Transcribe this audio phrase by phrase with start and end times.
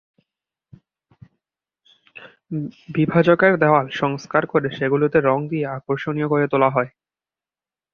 [2.89, 6.89] বিভাজকের দেয়াল সংস্কার করে সেগুলোতে রং দিয়ে আকর্ষণীয় করে তোলা হয়।